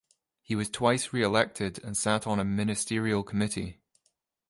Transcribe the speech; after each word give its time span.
He 0.41 0.55
was 0.55 0.71
twice 0.71 1.13
reelected 1.13 1.77
and 1.83 1.95
sat 1.95 2.25
on 2.25 2.39
a 2.39 2.43
ministerial 2.43 3.21
committee. 3.21 3.81